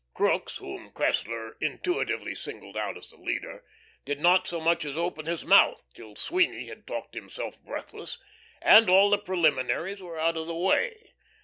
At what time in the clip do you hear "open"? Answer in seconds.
4.97-5.27